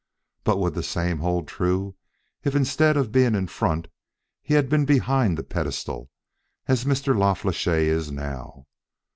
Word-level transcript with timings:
But 0.43 0.57
would 0.57 0.73
the 0.73 0.81
same 0.81 1.19
hold 1.19 1.47
true 1.47 1.95
if 2.43 2.55
instead 2.55 2.97
of 2.97 3.11
being 3.11 3.35
in 3.35 3.45
front 3.47 3.87
he 4.41 4.55
had 4.55 4.67
been 4.67 4.83
behind 4.83 5.37
the 5.37 5.43
pedestal, 5.43 6.09
as 6.67 6.85
Mr. 6.85 7.15
La 7.15 7.35
Flèche 7.35 7.67
is 7.85 8.09
now? 8.11 8.65